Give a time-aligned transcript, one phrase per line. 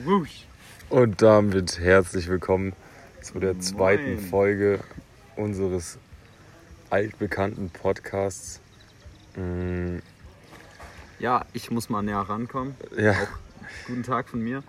[0.00, 0.46] Swoosh.
[0.88, 2.74] Und damit herzlich willkommen
[3.22, 4.18] zu der zweiten Moin.
[4.28, 4.80] Folge
[5.36, 5.98] unseres
[6.90, 8.60] altbekannten Podcasts.
[9.36, 9.98] Mm,
[11.18, 12.74] Ja, ich muss mal näher rankommen.
[12.96, 13.14] Ja,
[13.86, 14.62] Guten Tag von mir.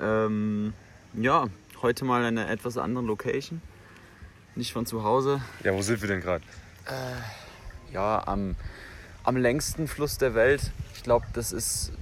[0.00, 0.72] Ähm,
[1.14, 1.46] ja,
[1.82, 3.60] heute mal in einer etwas anderen Location.
[4.54, 5.40] Nicht von zu Hause.
[5.64, 6.44] ja, wo sind wir denn gerade?
[7.92, 8.54] Ja, am,
[9.24, 10.70] am längsten Fluss der Welt.
[10.94, 11.92] Ich glaube, das ist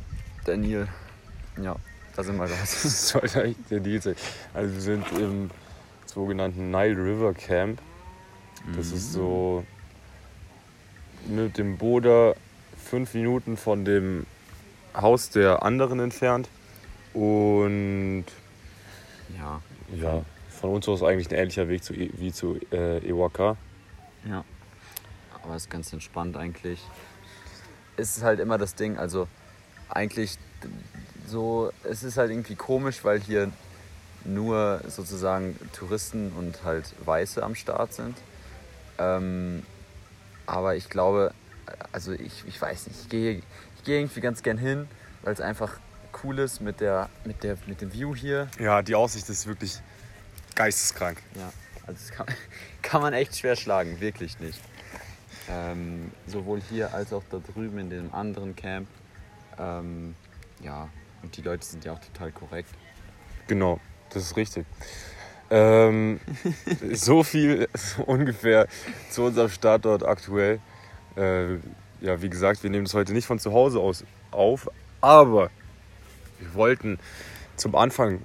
[0.46, 0.86] der Nil.
[1.60, 1.76] Ja,
[2.16, 2.60] da sind wir gerade.
[2.60, 4.16] Das sollte eigentlich der Deal sein.
[4.54, 5.50] Also wir sind im
[6.06, 7.80] sogenannten Nile River Camp.
[8.76, 9.64] Das ist so
[11.26, 12.34] mit dem Boda
[12.76, 14.26] fünf Minuten von dem
[14.94, 16.48] Haus der anderen entfernt.
[17.14, 18.24] Und
[19.36, 19.60] Ja,
[19.94, 20.24] ja,
[20.60, 23.56] von uns aus eigentlich ein ähnlicher Weg zu, I- wie zu äh, Iwaka.
[24.24, 24.44] ja.
[25.44, 26.80] Aber ist ganz entspannt eigentlich.
[27.96, 29.26] Es ist halt immer das Ding, also
[29.88, 30.38] eigentlich
[31.32, 33.50] so, es ist halt irgendwie komisch, weil hier
[34.24, 38.16] nur sozusagen Touristen und halt Weiße am Start sind.
[38.98, 39.64] Ähm,
[40.46, 41.32] aber ich glaube,
[41.90, 43.42] also ich, ich weiß nicht, ich gehe,
[43.76, 44.86] ich gehe irgendwie ganz gern hin,
[45.22, 45.80] weil es einfach
[46.22, 48.48] cool ist mit, der, mit, der, mit dem View hier.
[48.60, 49.80] Ja, die Aussicht ist wirklich
[50.54, 51.18] geisteskrank.
[51.34, 51.50] Ja,
[51.86, 52.26] also das kann,
[52.82, 54.60] kann man echt schwer schlagen, wirklich nicht.
[55.48, 58.86] Ähm, sowohl hier als auch da drüben in dem anderen Camp.
[59.58, 60.14] Ähm,
[60.62, 60.88] ja,
[61.22, 62.70] und die Leute sind ja auch total korrekt.
[63.46, 64.66] Genau, das ist richtig.
[65.50, 66.20] Ähm,
[66.92, 67.68] so viel
[68.06, 68.66] ungefähr
[69.10, 70.60] zu unserem Startort aktuell.
[71.16, 71.54] Äh,
[72.00, 74.68] ja, wie gesagt, wir nehmen das heute nicht von zu Hause aus auf,
[75.00, 75.50] aber
[76.38, 76.98] wir wollten
[77.56, 78.22] zum Anfang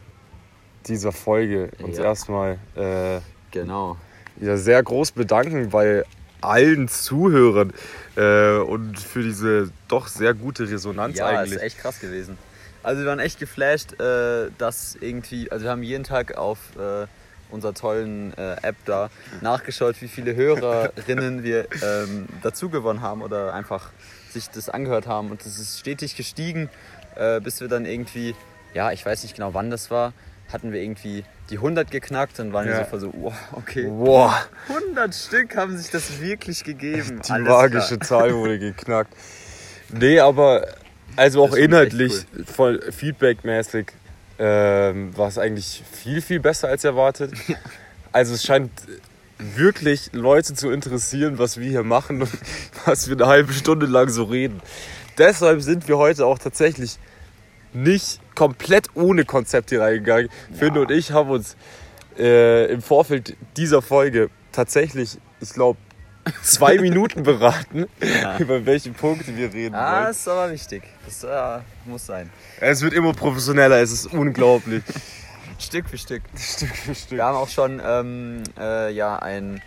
[0.88, 2.06] dieser Folge uns Ja.
[2.06, 3.20] erstmal äh,
[3.52, 3.98] Genau.
[4.40, 6.04] ja, sehr groß bedanken bei
[6.40, 7.74] allen Zuhörern
[8.16, 11.54] äh, und für diese doch sehr gute Resonanz Ja, eigentlich.
[11.58, 12.38] ist echt krass gewesen.
[12.84, 17.06] Also wir waren echt geflasht, äh, dass irgendwie, also wir haben jeden Tag auf äh,
[17.50, 19.10] unserer tollen äh, App da
[19.42, 23.92] nachgeschaut, wie viele Hörerinnen wir ähm, dazu gewonnen haben oder einfach
[24.30, 25.32] sich das angehört haben.
[25.32, 26.70] Und das ist stetig gestiegen,
[27.16, 28.36] äh, bis wir dann irgendwie,
[28.74, 30.14] ja, ich weiß nicht genau wann das war,
[30.52, 32.84] hatten wir irgendwie die 100 geknackt und waren Ja.
[32.84, 33.84] sofort so, wow, okay.
[33.88, 34.34] Boah,
[34.70, 37.22] 100 Stück haben sich das wirklich gegeben.
[37.26, 38.22] die Alles magische klar.
[38.22, 39.14] Zahl wurde geknackt.
[39.90, 40.68] Nee, aber
[41.18, 43.88] also auch inhaltlich, echt voll feedbackmäßig,
[44.40, 47.34] ähm, war es eigentlich viel, viel besser als erwartet.
[48.14, 48.72] Also es scheint
[49.38, 52.32] wirklich Leute zu interessieren, was wir hier machen und
[52.86, 54.62] was wir eine halbe Stunde lang so reden.
[55.18, 56.98] Deshalb sind wir heute auch tatsächlich
[57.74, 60.30] nicht komplett ohne Konzept hier reingegangen.
[60.58, 61.56] Finn und ich haben uns
[62.18, 65.78] äh, im Vorfeld dieser Folge tatsächlich, ich glaube,
[66.44, 67.86] zwei Minuten beraten,
[68.40, 70.12] über welche Punkte wir reden Ah, wollen.
[70.12, 70.84] ist aber wichtig.
[71.06, 72.30] Das äh, muss sein.
[72.60, 74.84] Es wird immer professioneller, es ist unglaublich.
[75.60, 76.22] Stück für Stück.
[76.38, 77.18] Stück für Stück.
[77.18, 79.62] Wir haben auch schon ähm, äh, ja, ein,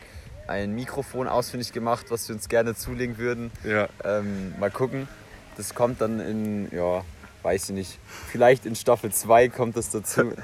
[0.47, 3.51] ein Mikrofon ausfindig gemacht, was wir uns gerne zulegen würden.
[3.65, 3.89] Ja.
[4.05, 5.09] Ähm, mal gucken.
[5.57, 7.03] Das kommt dann in, ja,
[7.43, 7.99] weiß ich nicht.
[8.31, 10.33] Vielleicht in Staffel 2 kommt das dazu.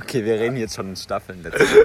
[0.00, 1.44] Okay, wir reden jetzt schon in Staffeln.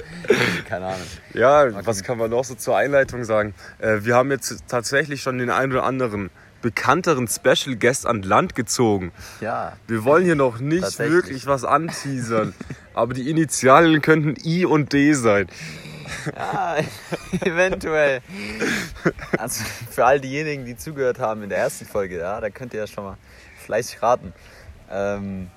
[0.70, 1.08] Keine Ahnung.
[1.34, 3.56] Ja, was kann man noch so zur Einleitung sagen?
[3.80, 6.30] Äh, wir haben jetzt tatsächlich schon den einen oder anderen
[6.62, 9.12] bekannteren Special Guest an Land gezogen.
[9.42, 12.54] Ja, Wir wollen hier noch nicht wirklich was anteasern,
[12.94, 15.48] aber die Initialen könnten I und D sein.
[16.36, 16.78] Ja,
[17.42, 18.22] eventuell.
[19.38, 22.80] Also für all diejenigen, die zugehört haben in der ersten Folge, ja, da könnt ihr
[22.82, 23.18] ja schon mal
[23.66, 24.34] fleißig raten.
[24.90, 25.50] Ähm,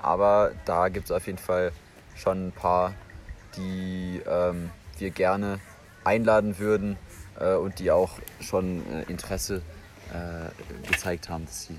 [0.00, 1.72] aber da gibt es auf jeden Fall
[2.14, 2.94] schon ein paar,
[3.56, 5.60] die ähm, wir gerne
[6.04, 6.96] einladen würden
[7.40, 9.62] äh, und die auch schon äh, Interesse
[10.12, 11.78] äh, gezeigt haben, dass sie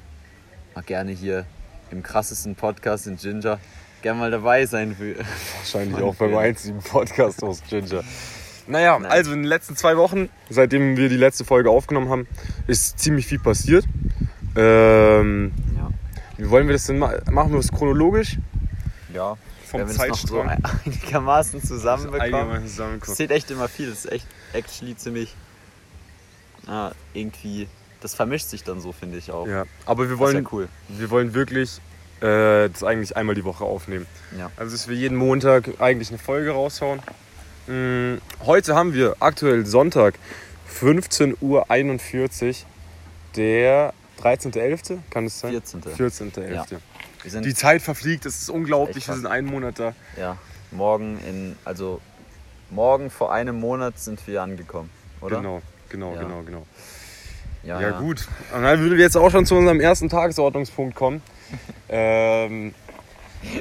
[0.74, 1.46] mal gerne hier
[1.92, 3.60] im krassesten Podcast in Ginger
[4.02, 5.18] gerne mal dabei sein will.
[5.58, 8.04] Wahrscheinlich auch beim einzigen Podcast aus Ginger.
[8.68, 9.12] Naja, Nein.
[9.12, 12.28] also in den letzten zwei Wochen, seitdem wir die letzte Folge aufgenommen haben,
[12.68, 13.86] ist ziemlich viel passiert.
[14.56, 15.90] Ähm, Ja.
[16.38, 17.22] wie wollen wir das denn machen?
[17.32, 18.38] Machen wir es chronologisch?
[19.14, 19.38] Ja,
[19.80, 20.42] Vom wenn wir so
[20.86, 22.64] einigermaßen zusammenbekommen.
[22.64, 23.90] Es zählt echt immer viel.
[23.90, 25.36] Das ist echt actually ziemlich.
[26.68, 27.68] Ah, irgendwie.
[28.02, 29.48] Das vermischt sich dann so, finde ich auch.
[29.48, 30.68] Ja, aber wir wollen, ja cool.
[30.90, 31.80] wir wollen wirklich
[32.22, 34.06] äh, das eigentlich einmal die Woche aufnehmen.
[34.38, 34.52] Ja.
[34.58, 37.02] Also dass wir jeden Montag eigentlich eine Folge raushauen.
[37.68, 40.16] Mm, Heute haben wir aktuell Sonntag
[40.80, 42.56] 15.41 Uhr,
[43.36, 45.00] der 13.11.
[45.10, 45.52] Kann es sein?
[45.52, 45.82] 14..
[45.82, 46.54] 14.11.
[46.54, 46.66] Ja.
[47.26, 49.94] Die Zeit verfliegt, es ist unglaublich, wir sind einen Monat da.
[50.18, 50.38] ja,
[50.72, 51.56] morgen in.
[51.66, 52.02] Also,
[52.70, 54.90] morgen vor einem Monat sind wir angekommen,
[55.22, 55.38] oder?
[55.38, 56.22] Genau, genau, Ja.
[56.22, 56.66] genau, genau.
[57.64, 58.28] Ja, Ja, gut.
[58.56, 61.22] Und dann würden wir jetzt auch schon zu unserem ersten Tagesordnungspunkt kommen.
[61.90, 62.74] ähm,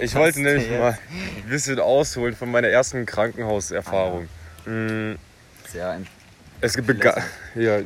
[0.01, 0.99] Ich wollte nämlich denn mal
[1.43, 4.29] ein bisschen ausholen von meiner ersten Krankenhauserfahrung.
[4.67, 5.15] Mm,
[5.69, 6.07] Sehr ein
[6.61, 7.23] Es bega
[7.55, 7.81] ja,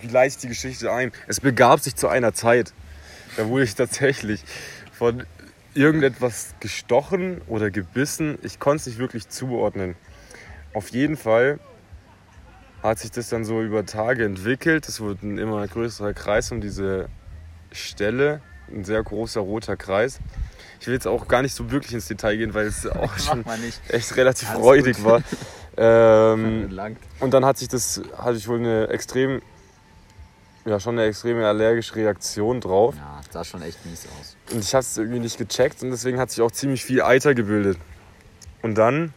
[0.00, 1.12] wie leite ich die Geschichte ein?
[1.26, 2.72] Es begab sich zu einer Zeit,
[3.36, 4.44] da wurde ich tatsächlich
[4.98, 5.24] von
[5.74, 8.38] irgendetwas gestochen oder gebissen.
[8.42, 9.94] Ich konnte es nicht wirklich zuordnen.
[10.74, 11.60] Auf jeden Fall
[12.82, 14.88] hat sich das dann so über Tage entwickelt.
[14.88, 17.08] Es wurde ein immer größerer Kreis um diese
[17.72, 18.40] Stelle,
[18.72, 20.18] ein sehr großer roter Kreis.
[20.80, 23.44] Ich will jetzt auch gar nicht so wirklich ins Detail gehen, weil es auch schon
[23.88, 25.06] echt relativ Alles freudig gut.
[25.06, 25.22] war.
[25.80, 26.76] Ähm,
[27.20, 29.40] und dann hat sich das, hatte ich wohl eine extrem,
[30.68, 32.94] ja schon eine extreme allergische Reaktion drauf.
[32.96, 34.36] Ja, sah schon echt mies aus.
[34.52, 37.34] Und ich habe es irgendwie nicht gecheckt und deswegen hat sich auch ziemlich viel Eiter
[37.34, 37.78] gebildet.
[38.62, 39.12] Und dann,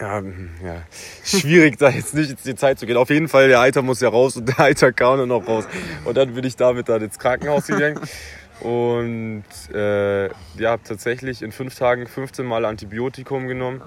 [0.00, 0.82] ja, ja,
[1.24, 2.96] schwierig da jetzt nicht ins Detail zu gehen.
[2.96, 5.64] Auf jeden Fall, der Eiter muss ja raus und der Eiter kam dann noch raus.
[6.04, 8.00] Und dann bin ich damit dann ins Krankenhaus gegangen.
[8.60, 9.44] Und
[9.74, 13.82] äh, ja, habe tatsächlich in fünf Tagen 15 Mal Antibiotikum genommen.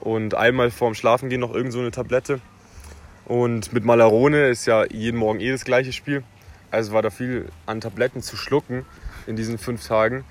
[0.00, 2.40] Und einmal vorm Schlafengehen noch irgend so eine Tablette.
[3.26, 6.22] Und mit Malarone ist ja jeden Morgen eh das gleiche Spiel.
[6.70, 8.86] Also war da viel an Tabletten zu schlucken
[9.26, 10.24] in diesen fünf Tagen.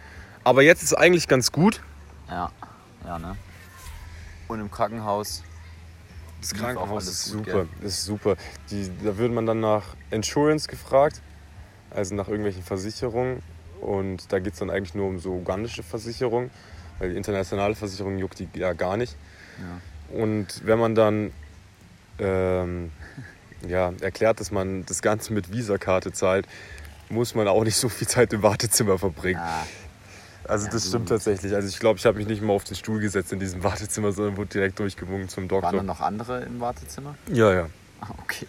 [0.44, 1.82] Aber jetzt ist eigentlich ganz gut.
[2.30, 2.52] Ja,
[3.06, 3.36] ja, ne?
[4.48, 5.44] Und im Krankenhaus.
[6.40, 7.66] Das Krankenhaus ist gut, super.
[7.82, 8.36] Das ist super.
[8.70, 11.22] Die, da wird man dann nach Insurance gefragt,
[11.90, 13.42] also nach irgendwelchen Versicherungen.
[13.82, 16.50] Und da geht es dann eigentlich nur um so ugandische Versicherungen,
[17.00, 19.16] weil die internationale Versicherung juckt die ja gar nicht.
[19.60, 20.18] Ja.
[20.18, 21.32] Und wenn man dann
[22.20, 22.92] ähm,
[23.68, 26.48] ja, erklärt, dass man das Ganze mit Visakarte zahlt,
[27.10, 29.40] muss man auch nicht so viel Zeit im Wartezimmer verbringen.
[29.42, 29.66] Ah,
[30.48, 31.10] Also Ja, das stimmt gut.
[31.10, 31.54] tatsächlich.
[31.56, 34.12] Also ich glaube, ich habe mich nicht mal auf den Stuhl gesetzt in diesem Wartezimmer,
[34.12, 35.72] sondern wurde direkt durchgewunken zum waren Doktor.
[35.78, 37.16] da noch andere im Wartezimmer?
[37.32, 37.70] Ja, ja.
[38.02, 38.46] Ah, okay.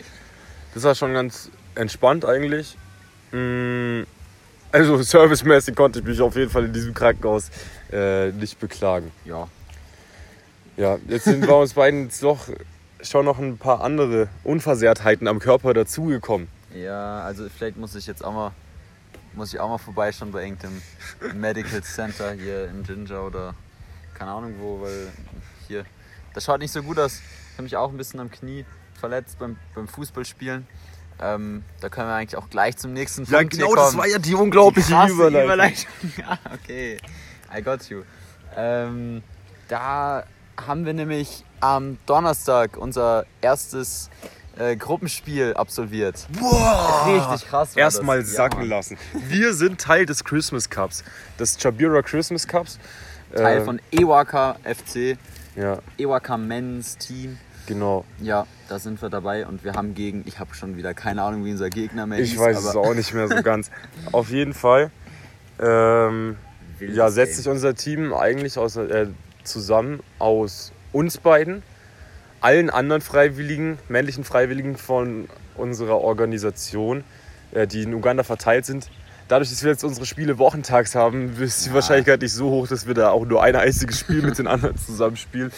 [0.75, 2.77] Das war schon ganz entspannt eigentlich.
[3.33, 4.03] Mm,
[4.73, 7.51] Also servicemäßig konnte ich mich auf jeden Fall in diesem Krankenhaus
[7.93, 9.11] äh, nicht beklagen.
[9.25, 9.49] Ja.
[10.77, 12.49] Ja, jetzt sind bei uns beiden jetzt doch
[13.11, 16.49] schon noch ein paar andere Unversehrtheiten am Körper dazugekommen.
[16.75, 18.53] Ja, also vielleicht muss ich jetzt auch mal,
[19.35, 20.83] muss ich auch mal vorbeischauen bei irgendeinem
[21.35, 23.55] Medical Center hier in Ginger oder
[24.15, 25.09] keine Ahnung wo, weil
[25.69, 25.85] hier,
[26.35, 27.21] das schaut nicht so gut aus.
[27.51, 28.65] Ich habe mich auch ein bisschen am Knie
[28.99, 30.67] verletzt beim, beim Fußballspielen.
[31.19, 34.11] Ähm, da können wir eigentlich auch gleich zum nächsten Punkt hier kommen.
[34.11, 35.45] ja die Die unglaubliche krasse Überleitung.
[35.45, 35.87] Überleitung.
[36.19, 36.99] ja, okay.
[37.55, 38.03] I got you.
[38.55, 39.23] Ähm,
[39.69, 40.25] da
[40.65, 44.11] haben wir nämlich am Donnerstag unser erstes
[44.59, 46.27] äh, Gruppenspiel absolviert.
[46.41, 47.05] Boah!
[47.07, 47.75] Richtig krass.
[47.77, 48.33] war Erstmal das.
[48.33, 48.69] sacken Mann.
[48.71, 48.97] lassen.
[49.29, 51.05] Wir sind Teil des Christmas Cups,
[51.39, 52.79] des Chabira Christmas Cups.
[53.35, 55.19] Teil Äh, von Ewaka FC,
[55.57, 57.39] Ja, Ewaka Men's Team.
[57.67, 58.05] genau.
[58.21, 61.45] Ja, da sind wir dabei und wir haben gegen, ich habe schon wieder keine Ahnung,
[61.45, 63.71] wie unser Gegner mehr Ich weiß es auch nicht mehr so ganz.
[64.13, 64.91] Auf jeden Fall
[65.61, 66.37] ähm,
[66.81, 69.09] ja, setzt sich unser Team eigentlich aus, äh,
[69.47, 71.63] zusammen aus uns beiden,
[72.41, 77.05] allen anderen Freiwilligen, männlichen Freiwilligen von unserer Organisation,
[77.53, 78.91] äh, die in Uganda verteilt sind.
[79.29, 81.75] Dadurch, dass wir jetzt unsere Spiele wochentags haben, ist die Ja.
[81.75, 84.77] Wahrscheinlichkeit nicht so hoch, dass wir da auch nur ein einziges Spiel mit den anderen
[84.79, 85.51] zusammenspielen.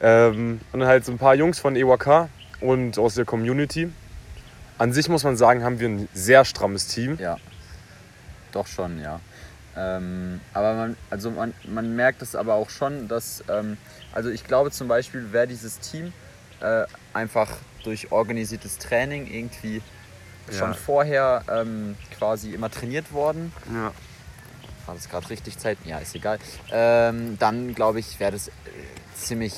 [0.00, 2.28] Ähm, und dann halt so ein paar Jungs von EWK
[2.60, 3.90] und aus der Community.
[4.78, 7.16] An sich muss man sagen, haben wir ein sehr strammes Team.
[7.20, 7.36] Ja,
[8.50, 9.20] doch schon, ja.
[9.76, 13.76] Ähm, aber man, also man, man merkt es aber auch schon, dass, ähm,
[14.12, 16.12] also ich glaube zum Beispiel, wäre dieses Team
[16.60, 17.50] äh, einfach
[17.82, 19.82] durch organisiertes Training irgendwie
[20.50, 20.74] schon Ja.
[20.74, 23.92] vorher ähm, quasi immer trainiert worden, Ja.
[24.86, 25.78] war das gerade richtig Zeit?
[25.84, 26.38] Ja, ist egal.
[26.70, 28.52] Ähm, dann glaube ich, wäre das äh,
[29.16, 29.54] ziemlich,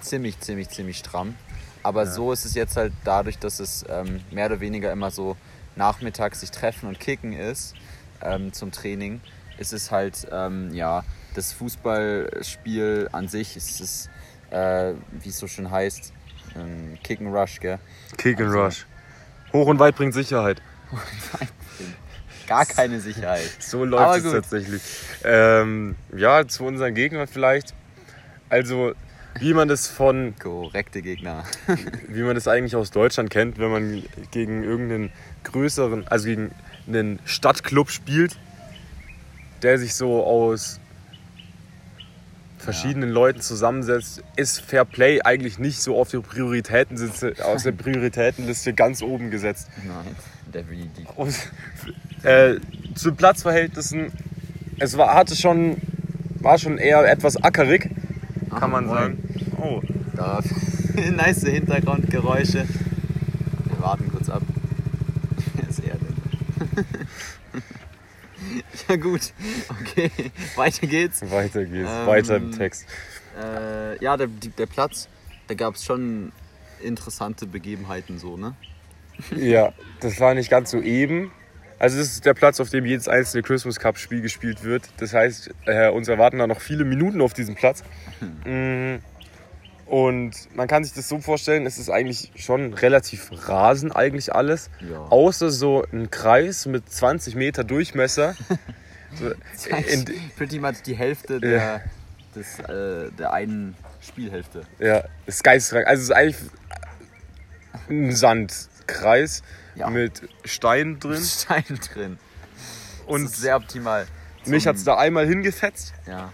[0.00, 1.36] ziemlich, ziemlich, ziemlich stramm.
[1.82, 5.36] Aber so ist es jetzt halt dadurch, dass es ähm, mehr oder weniger immer so
[5.76, 7.74] nachmittags sich treffen und kicken ist
[8.20, 9.20] ähm, zum Training,
[9.58, 14.08] ist es halt, ähm, ja, das Fußballspiel an sich ist es,
[14.50, 16.12] äh, wie es so schön heißt,
[16.56, 17.78] ähm, Kick and Rush, gell?
[18.16, 18.86] Kick and Also- Rush.
[19.52, 20.60] Hoch und weit bringt Sicherheit.
[22.46, 23.50] Gar keine Sicherheit.
[23.60, 24.32] So Aber läuft es gut.
[24.34, 24.82] tatsächlich.
[25.24, 27.74] Ähm, ja, zu unseren Gegnern vielleicht.
[28.48, 28.92] Also,
[29.38, 31.44] wie man das von, Korrekte Gegner.
[32.08, 35.12] wie man das eigentlich aus Deutschland kennt, wenn man gegen irgendeinen
[35.44, 36.50] größeren, also gegen
[36.86, 38.38] einen Stadtclub spielt,
[39.62, 40.80] der sich so aus
[42.58, 46.98] verschiedenen Leuten zusammensetzt, ist Fair Play eigentlich nicht so auf die Prioritäten
[47.44, 49.68] aus der Prioritätenliste ganz oben gesetzt.
[49.86, 50.14] Nein,
[50.52, 51.06] definitiv.
[51.16, 51.34] Und
[52.24, 52.56] äh,
[52.94, 54.12] zu Platzverhältnissen,
[54.78, 55.76] es war, hatte schon,
[56.40, 57.90] war schon eher etwas ackerig,
[58.58, 58.96] kann man moin.
[58.96, 59.52] sagen.
[59.62, 59.80] Oh,
[60.16, 60.40] Da
[61.12, 62.66] nice Hintergrundgeräusche.
[63.64, 64.42] Wir warten kurz ab.
[65.68, 66.84] Ist er denn?
[68.88, 69.32] ja gut,
[69.68, 70.10] okay,
[70.56, 71.22] weiter geht's.
[71.30, 72.86] Weiter geht's, Ähm, weiter im Text.
[73.40, 75.08] Äh, ja, der, der Platz,
[75.46, 76.32] da gab es schon
[76.82, 78.54] interessante Begebenheiten so, ne?
[79.36, 81.32] Ja, das war nicht ganz so eben.
[81.78, 84.88] Also das ist der Platz, auf dem jedes einzelne Christmas Cup Spiel gespielt wird.
[84.98, 87.84] Das heißt, äh, uns erwarten da noch viele Minuten auf diesem Platz.
[88.44, 88.96] Mm,
[89.88, 94.68] Und man kann sich das so vorstellen, es ist eigentlich schon relativ Rasen eigentlich alles.
[94.80, 94.98] Ja.
[95.08, 98.34] Außer so ein Kreis mit 20 Meter Durchmesser.
[99.18, 99.30] So,
[99.70, 100.04] in,
[100.36, 101.80] Pretty much die Hälfte der,
[102.36, 104.66] des, äh, der einen Spielhälfte.
[104.78, 105.86] ja, das ist geisteskrank.
[105.86, 106.36] Also es ist eigentlich
[107.88, 109.42] ein Sandkreis
[109.76, 109.88] Ja.
[109.88, 111.22] mit Stein drin.
[111.24, 111.64] Stein
[111.94, 112.18] drin.
[113.06, 114.06] Und das ist sehr optimal.
[114.44, 115.94] mich hat es da einmal hingefetzt.
[116.06, 116.30] Ja.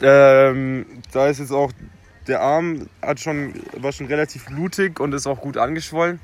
[0.00, 1.72] Ähm, da ist jetzt auch
[2.28, 6.20] der Arm hat schon, war schon relativ blutig und ist auch gut angeschwollen.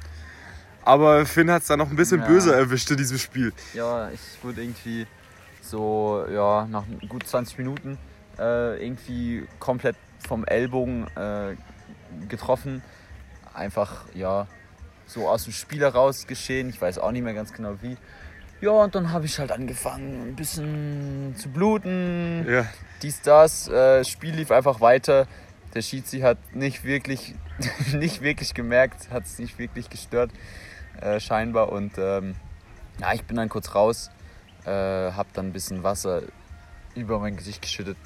[0.82, 2.26] Aber Finn hat es dann noch ein bisschen Ja.
[2.26, 3.52] böse erwischt in diesem Spiel.
[3.72, 5.06] ja, ich wurde irgendwie
[5.62, 7.96] so, ja, nach gut 20 Minuten
[8.38, 9.96] äh, irgendwie komplett
[10.28, 11.56] vom Ellbogen äh,
[12.28, 12.82] getroffen.
[13.54, 14.46] Einfach, ja,
[15.06, 16.68] so aus dem Spiel heraus geschehen.
[16.68, 17.96] Ich weiß auch nicht mehr ganz genau wie.
[18.60, 22.46] Ja, und dann habe ich halt angefangen, ein bisschen zu bluten.
[22.48, 22.66] Ja,
[23.02, 23.68] dies, das.
[23.68, 25.26] Äh, Spiel lief einfach weiter.
[25.74, 27.34] Der Schiedsri hat nicht wirklich,
[27.92, 30.30] nicht wirklich gemerkt, hat es nicht wirklich gestört,
[31.00, 31.72] äh, scheinbar.
[31.72, 32.36] Und ähm,
[33.00, 34.10] ja, ich bin dann kurz raus,
[34.64, 36.22] äh, hab dann ein bisschen Wasser
[36.94, 37.96] über mein Gesicht geschüttet,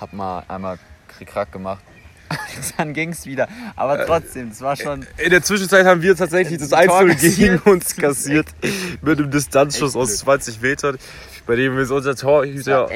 [0.00, 1.84] hab mal einmal Krick-Krack gemacht.
[2.76, 3.48] dann ging es wieder.
[3.76, 5.06] Aber trotzdem, es war schon.
[5.16, 8.48] in der Zwischenzeit haben wir tatsächlich das Tor 1 gegen uns kassiert.
[9.02, 10.18] mit einem Distanzschuss aus blöd.
[10.18, 10.98] 20 Metern,
[11.46, 12.88] bei dem unser Das Torhüter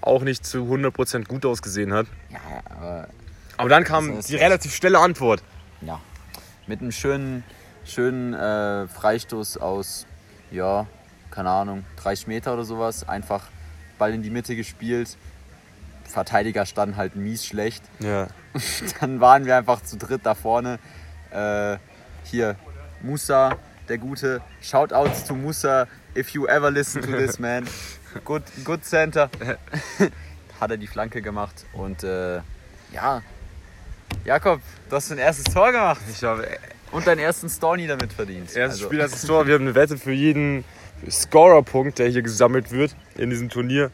[0.00, 2.06] auch nicht zu 100% gut ausgesehen hat.
[2.30, 3.08] Ja, aber
[3.56, 5.42] Aber dann kam die relativ schnelle Antwort.
[5.80, 6.00] ja,
[6.66, 7.44] mit einem schönen,
[7.84, 10.06] schönen äh, Freistoß aus,
[10.50, 10.86] ja,
[11.30, 13.08] keine Ahnung, 30 Meter oder sowas.
[13.08, 13.44] Einfach
[13.98, 15.16] Ball in die Mitte gespielt.
[16.04, 17.84] Verteidiger standen halt mies schlecht.
[17.98, 18.28] Ja.
[19.00, 20.78] Dann waren wir einfach zu dritt da vorne.
[21.30, 21.78] Äh,
[22.24, 22.56] hier,
[23.02, 23.56] Musa,
[23.88, 24.40] der Gute.
[24.60, 25.86] Shoutouts to Musa,
[26.16, 27.66] if you ever listen to this man.
[28.24, 29.28] Good, good center.
[30.60, 32.36] Hat er die Flanke gemacht und äh,
[32.90, 33.20] ja,
[34.26, 36.48] Jakob, du hast dein erstes Tor gemacht Ich habe
[36.90, 38.56] und deinen ersten Storny damit verdient.
[38.56, 39.46] Erstes Also, Spiel, erstes Tor.
[39.46, 40.64] Wir haben eine Wette für jeden
[41.08, 43.92] Scorer-Punkt, der hier gesammelt wird in diesem Turnier.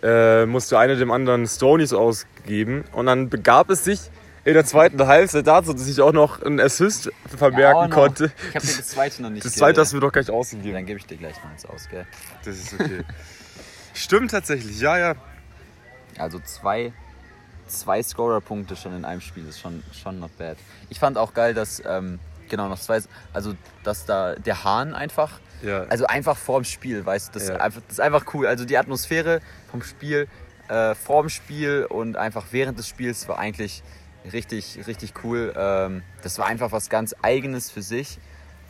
[0.00, 2.84] Äh, musste einer dem anderen Stonies ausgeben.
[2.92, 3.98] Und dann begab es sich
[4.44, 8.30] in der zweiten Halbzeit dazu, dass ich auch noch einen Assist vermerken ja, konnte.
[8.50, 10.74] Ich habe dir das zweite noch nicht Das zweite hast du mir doch gleich ausgegeben.
[10.74, 12.06] Dann gebe ich dir gleich noch eins aus, gell?
[12.44, 13.02] Das ist okay.
[13.92, 15.14] Stimmt tatsächlich, ja, ja.
[16.16, 16.92] Also zwei,
[17.66, 20.56] zwei Scorer-Punkte schon in einem Spiel ist schon, schon not bad.
[20.90, 22.18] Ich fand auch geil, dass, ähm,
[22.48, 23.00] genau, noch zwei,
[23.32, 25.84] also dass da der Hahn einfach, ja.
[25.84, 27.54] also einfach vorm Spiel, weißt du, das, Ja.
[27.54, 28.46] ist einfach, das ist einfach cool.
[28.46, 29.40] Also die Atmosphäre
[29.70, 30.28] vom Spiel,
[30.68, 33.82] äh, vorm Spiel und einfach während des Spiels war eigentlich
[34.32, 35.52] richtig, richtig cool.
[35.56, 38.18] Ähm, das war einfach was ganz Eigenes für sich.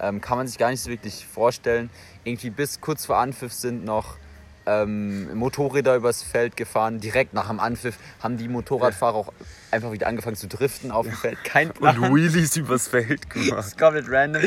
[0.00, 1.88] Ähm, kann man sich gar nicht so wirklich vorstellen.
[2.24, 4.16] Irgendwie bis kurz vor Anpfiff sind noch
[4.66, 6.98] ähm, Motorräder übers Feld gefahren.
[7.00, 9.32] Direkt nach dem Anpfiff haben die Motorradfahrer auch
[9.70, 11.42] einfach wieder angefangen zu driften auf dem Feld.
[11.44, 11.98] Kein Plan.
[11.98, 13.66] Und Wheelies übers Feld Das gemacht.
[13.66, 14.42] ist komplett random.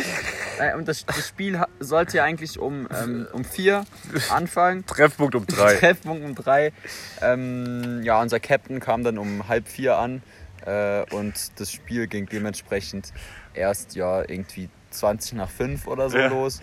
[0.59, 3.85] Äh, Und das, das Spiel sollte ja eigentlich um, ähm, um vier
[4.31, 4.85] anfangen.
[4.87, 5.75] Treffpunkt um drei.
[5.75, 6.73] Treffpunkt um drei.
[7.21, 10.23] Ähm, ja, unser Captain kam dann um halb vier an
[10.65, 13.13] äh, und das Spiel ging dementsprechend
[13.53, 16.27] erst ja irgendwie 20 nach fünf oder so Ja.
[16.27, 16.59] los.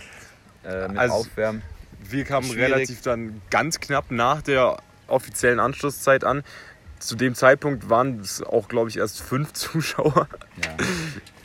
[0.65, 1.63] Äh, mit Also- Aufwärmen.
[2.11, 2.73] Wir kamen Schwierig.
[2.75, 4.77] relativ dann ganz knapp nach der
[5.09, 6.43] offiziellen Anschlusszeit an.
[7.01, 10.27] Zu dem Zeitpunkt waren es auch, glaube ich, erst fünf Zuschauer.
[10.65, 10.77] Ja.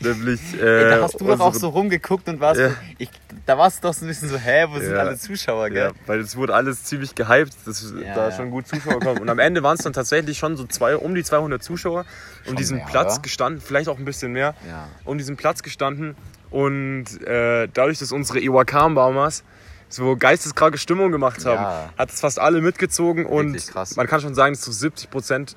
[0.00, 0.40] Nämlich.
[0.54, 2.70] Ey, Äh, da hast du doch auch so rumgeguckt und warst Ja.
[2.96, 3.10] ich,
[3.44, 5.00] da warst du doch so ein bisschen so, hä, wo sind Ja.
[5.00, 5.92] alle Zuschauer, Ja, gell?
[6.06, 8.36] weil es wurde alles ziemlich gehypt, dass Ja, da ja.
[8.36, 9.18] schon gut Zuschauer kommen.
[9.18, 12.00] Und am Ende waren es dann tatsächlich schon so zwei, um die 200 Zuschauer
[12.44, 13.22] um Schon diesen mehr, Platz oder?
[13.22, 14.88] gestanden, vielleicht auch ein bisschen mehr, Ja.
[15.04, 16.16] um diesen Platz gestanden.
[16.50, 19.44] Und äh, dadurch, dass unsere Iwakam-Baumers
[19.90, 21.90] so geisteskranke Stimmung gemacht haben, Ja.
[21.98, 23.26] hat es fast alle mitgezogen.
[23.26, 23.60] Und
[23.96, 25.56] man kann schon sagen, dass so 70 Prozent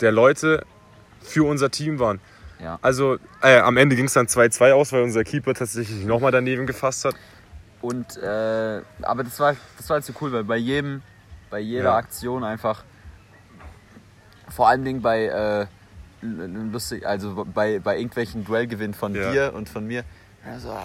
[0.00, 0.66] der Leute
[1.22, 2.20] für unser Team waren.
[2.60, 2.78] Ja.
[2.82, 6.66] Also äh, am Ende ging es dann 2-2 aus, weil unser Keeper tatsächlich nochmal daneben
[6.66, 7.14] gefasst hat.
[7.80, 11.02] Und, äh, aber das war, das war halt so cool, weil bei jedem,
[11.50, 11.96] bei jeder Ja.
[11.96, 12.82] Aktion einfach,
[14.48, 15.66] vor allen Dingen bei, äh,
[16.22, 19.30] lustig, also bei, bei irgendwelchen Duellgewinnen von Ja.
[19.30, 20.02] dir und von mir,
[20.44, 20.76] also,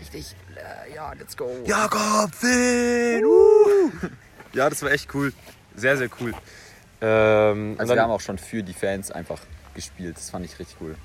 [0.00, 1.50] richtig, äh, ja, let's go.
[1.64, 3.24] Jakob Finn!
[3.24, 3.90] Uh!
[4.54, 5.32] Ja, das war echt cool.
[5.76, 6.32] Sehr, sehr cool.
[7.02, 9.38] Ähm, und Also wir haben auch schon für die Fans einfach
[9.74, 10.96] gespielt, das fand ich richtig cool.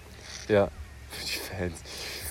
[0.47, 0.69] Ja,
[1.11, 1.81] für die Fans.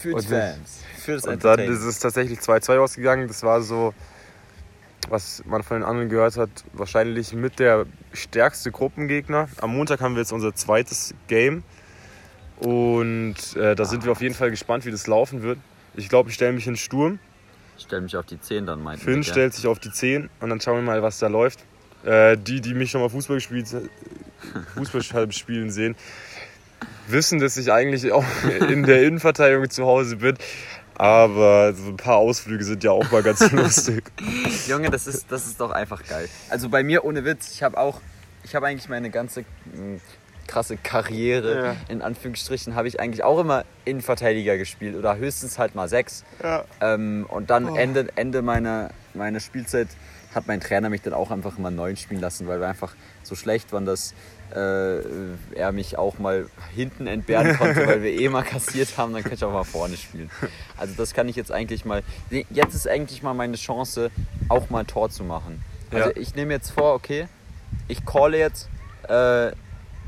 [0.01, 0.81] Für Und die Fans.
[0.97, 3.29] Für das Und dann ist es tatsächlich 2-2 ausgegangen.
[3.29, 3.93] Das war so.
[5.09, 9.49] was man von den anderen gehört hat, wahrscheinlich mit der stärkste Gruppengegner.
[9.61, 11.63] Am Montag haben wir jetzt unser zweites Game.
[12.59, 15.59] Und äh, da sind wir auf jeden Fall gespannt, wie das laufen wird.
[15.95, 17.19] Ich glaube, ich stelle mich in Sturm.
[17.77, 19.25] Ich stelle mich auf die 10 dann, meinten Finn gell?
[19.25, 21.61] stellt sich auf die 10 und dann schauen wir mal, was da läuft.
[22.05, 23.69] Äh, die, die mich schon mal Fußball, gespielt,
[24.75, 25.95] Fußball spielen sehen,
[27.07, 28.25] wissen, dass ich eigentlich auch
[28.69, 30.37] in der Innenverteidigung zu Hause bin.
[30.95, 34.05] Aber so ein paar Ausflüge sind ja auch mal ganz lustig.
[34.69, 36.29] Junge, das ist, das ist doch einfach geil.
[36.49, 38.01] Also bei mir ohne Witz, ich habe auch,
[38.45, 40.01] ich habe eigentlich meine ganze mh,
[40.53, 41.77] krasse Karriere, Ja.
[41.89, 46.25] in Anführungsstrichen, habe ich eigentlich auch immer Innenverteidiger gespielt oder höchstens halt mal sechs.
[46.43, 46.65] Ja.
[46.81, 47.77] Ähm, und dann Oh.
[47.77, 49.89] Ende, Ende meiner, meiner Spielzeit
[50.35, 53.35] hat mein Trainer mich dann auch einfach immer neun spielen lassen, weil wir einfach so
[53.35, 54.15] schlecht waren, dass
[54.55, 55.01] äh,
[55.55, 59.33] er mich auch mal hinten entbehren konnte, weil wir eh mal kassiert haben, dann kann
[59.33, 60.31] ich auch mal vorne spielen.
[60.77, 62.03] Also das kann ich jetzt eigentlich mal.
[62.51, 64.11] Jetzt ist eigentlich mal meine Chance,
[64.49, 65.63] auch mal ein Tor zu machen.
[65.91, 66.17] Also Ja.
[66.17, 67.29] ich nehme jetzt vor, okay,
[67.89, 68.69] ich calle jetzt,
[69.09, 69.53] äh,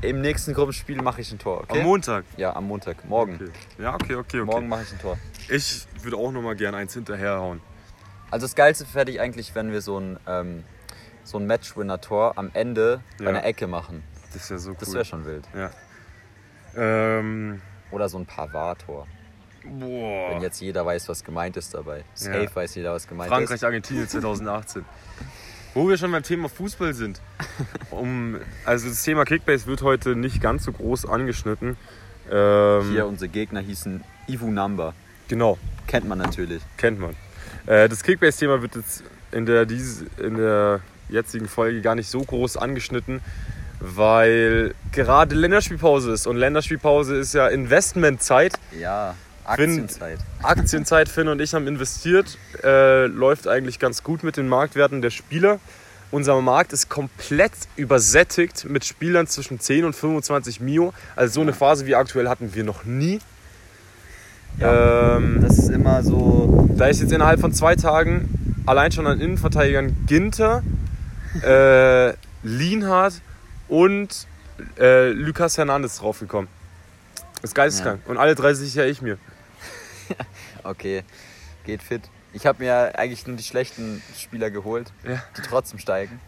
[0.09, 1.79] im nächsten Gruppenspiel mache ich ein Tor, okay?
[1.79, 2.25] Am Montag.
[2.37, 3.35] ja, am Montag, morgen.
[3.35, 3.51] Okay.
[3.77, 4.43] Ja, okay, okay, okay.
[4.45, 5.17] Morgen mache ich ein Tor.
[5.49, 7.61] Ich würde auch noch mal gern eins hinterherhauen.
[8.31, 10.63] Also das Geilste fände ich eigentlich, wenn wir so ein, ähm,
[11.23, 13.29] so ein Matchwinner-Tor am Ende bei Ja.
[13.31, 14.03] einer Ecke machen.
[14.33, 14.77] Das ist ja so cool.
[14.79, 15.47] Das wäre schon wild.
[15.55, 15.69] Ja.
[16.75, 19.07] Ähm, Oder so ein Pavard-Tor.
[19.63, 20.39] Wenn boah.
[20.41, 22.03] jetzt jeder weiß, was gemeint ist dabei.
[22.13, 22.55] Safe Ja.
[22.55, 23.63] weiß jeder, was gemeint Frankreich, ist.
[23.63, 24.85] Argentinien 2018.
[25.75, 27.19] Wo wir schon beim Thema Fußball sind.
[27.91, 31.75] Um, also das Thema Kickbase wird heute nicht ganz so groß angeschnitten.
[32.31, 34.93] Ähm, Hier, unsere Gegner hießen Ivu Number.
[35.27, 36.61] Genau, Kennt man natürlich.
[36.77, 37.15] kennt man.
[37.65, 40.79] Äh, das Kickbase-Thema wird jetzt in der, dies, in der
[41.09, 43.19] jetzigen Folge gar nicht so groß angeschnitten,
[43.81, 46.25] weil gerade Länderspielpause ist.
[46.25, 48.53] Und Länderspielpause ist ja Investmentzeit.
[48.79, 49.15] Ja,
[49.45, 50.19] Aktienzeit.
[50.41, 52.37] Aktienzeit, Finn und ich haben investiert.
[52.63, 55.59] Äh, läuft eigentlich ganz gut mit den Marktwerten der Spieler.
[56.11, 60.93] Unser Markt ist komplett übersättigt mit Spielern zwischen 10 und 25 Mio.
[61.15, 63.19] Also so eine Phase wie aktuell hatten wir noch nie.
[64.59, 65.17] Ja.
[65.17, 66.69] Ähm, Das ist immer so.
[66.77, 70.63] da ist jetzt innerhalb von zwei Tagen allein schon an Innenverteidigern Ginter,
[71.43, 73.21] äh, Lienhardt
[73.67, 74.27] und
[74.79, 76.47] äh, Lucas Hernandez draufgekommen.
[77.41, 78.01] Das ist geisteskrank.
[78.07, 79.17] Und alle drei sichere ich mir.
[80.65, 81.03] Okay,
[81.65, 82.01] geht fit.
[82.33, 85.21] Ich habe mir eigentlich nur die schlechten Spieler geholt, Ja.
[85.37, 86.19] die trotzdem steigen.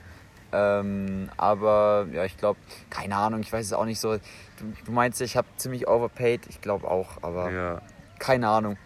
[0.53, 2.57] Ähm, aber ja, ich glaube,
[2.89, 4.15] keine Ahnung, ich weiß es auch nicht so.
[4.15, 6.41] Du, du meinst, ich habe ziemlich overpaid.
[6.47, 7.81] Ich glaube auch, aber Ja.
[8.19, 8.77] keine Ahnung.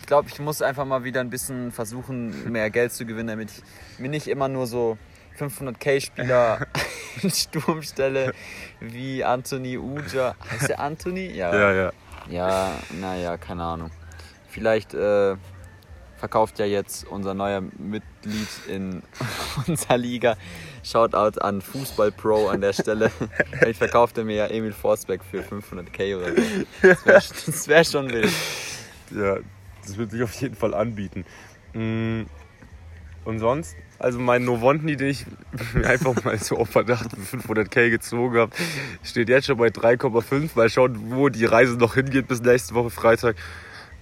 [0.00, 3.50] Ich glaube, ich muss einfach mal wieder ein bisschen versuchen, mehr Geld zu gewinnen, damit
[3.50, 4.98] ich mir nicht immer nur so
[5.38, 6.66] 500k-Spieler
[7.22, 8.34] in Sturm stelle,
[8.80, 10.34] wie Anthony Uja.
[10.50, 11.28] Heißt der Anthony?
[11.28, 11.92] Ja, ja.
[12.28, 13.90] Ja, naja, keine Ahnung.
[14.56, 15.36] Vielleicht äh,
[16.16, 19.02] verkauft ja jetzt unser neuer Mitglied in
[19.66, 20.36] unserer Liga.
[20.82, 23.10] Shoutout an Fußball Pro an der Stelle.
[23.58, 26.42] Vielleicht verkauft er mir ja Emil Forsberg für 500k oder so.
[27.04, 28.32] Das wäre wär schon wild.
[29.14, 29.36] Ja,
[29.82, 31.26] das wird sich auf jeden Fall anbieten.
[31.74, 32.22] Mm,
[33.26, 35.26] Und sonst, also mein Novotny, den ich
[35.74, 38.52] mir einfach mal so auf Verdacht für 500k gezogen habe,
[39.02, 40.50] steht jetzt schon bei 3,5.
[40.54, 43.36] Mal schauen, wo die Reise noch hingeht bis nächste Woche Freitag.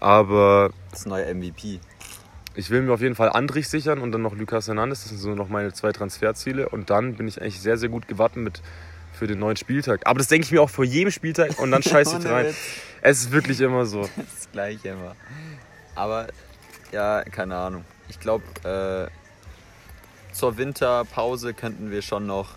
[0.04, 1.80] Aber Das neue MVP.
[2.56, 5.00] ich will mir auf jeden Fall Andrich sichern und dann noch Lucas Hernandez.
[5.00, 6.68] Das sind so noch meine zwei Transferziele.
[6.68, 8.62] Und dann bin ich eigentlich sehr, sehr gut gewappnet mit
[9.14, 10.06] für den neuen Spieltag.
[10.06, 12.54] Aber das denke ich mir auch vor jedem Spieltag und dann scheiße ich rein.
[13.00, 14.02] Es ist wirklich immer so.
[14.16, 15.16] Das gleiche immer.
[15.94, 16.26] Aber
[16.92, 17.86] ja, keine Ahnung.
[18.10, 22.56] Ich glaube, äh, zur Winterpause könnten wir schon noch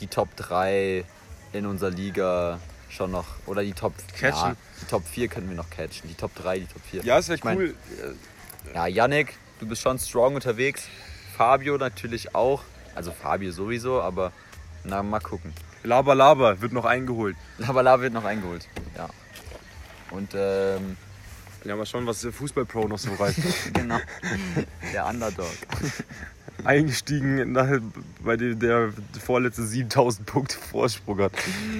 [0.00, 1.04] die Top 3
[1.52, 4.56] in unserer Liga schon noch, oder die Top, ja, Catchen.
[4.82, 6.08] die Top 4 könnten wir noch catchen.
[6.08, 7.02] Die Top 3, die Top 4.
[7.04, 7.74] Ja, es wäre Ich mein, cool.
[8.74, 10.84] Ja, Yannick, du bist schon strong unterwegs.
[11.36, 12.62] Fabio natürlich auch.
[12.94, 14.32] Also Fabio sowieso, aber
[14.84, 15.52] na, mal gucken.
[15.84, 17.36] Laber Laber wird noch eingeholt.
[17.58, 18.66] Labala wird noch eingeholt.
[18.96, 19.08] Ja.
[20.10, 20.96] Und ähm,
[21.64, 23.38] Ja, mal schauen, was der Fußball-Pro noch so reißt.
[23.74, 23.98] genau,
[24.92, 25.46] der Underdog.
[26.64, 27.68] Eingestiegen, nach,
[28.24, 28.90] bei dem der
[29.24, 31.32] vorletzte 7000 Punkte Vorsprung hat.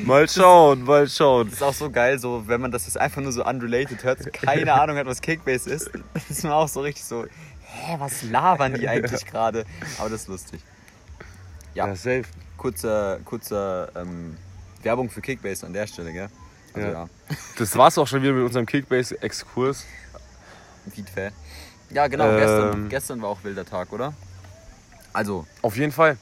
[0.04, 1.46] Mal schauen, mal schauen.
[1.48, 4.32] Das ist auch so geil, so wenn man das jetzt einfach nur so unrelated hört,
[4.32, 5.90] keine Ahnung hat, was Kickbase ist,
[6.28, 7.24] ist man auch so richtig so,
[7.60, 9.64] hä, was labern die eigentlich gerade?
[9.98, 10.60] Aber das ist lustig.
[11.74, 11.88] Ja.
[11.88, 12.24] Ja, safe.
[12.56, 14.36] Kurzer, kurzer ähm,
[14.82, 16.28] Werbung für Kickbase an der Stelle, gell?
[16.74, 16.92] Also Ja.
[17.04, 17.08] ja,
[17.58, 19.84] Das war's auch schon wieder mit unserem Kickbase-Exkurs.
[20.92, 21.32] Feedfair.
[21.90, 22.38] Ja, genau, Ähm.
[22.38, 24.12] gestern, gestern war auch wilder Tag, oder?
[25.12, 26.16] Also, Auf jeden Fall.